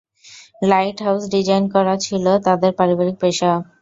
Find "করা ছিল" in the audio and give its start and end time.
1.75-2.25